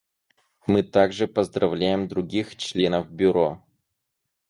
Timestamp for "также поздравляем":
0.81-2.07